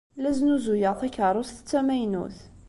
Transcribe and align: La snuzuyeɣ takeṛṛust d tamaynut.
La 0.21 0.31
snuzuyeɣ 0.37 0.93
takeṛṛust 0.99 1.57
d 1.61 1.65
tamaynut. 1.69 2.37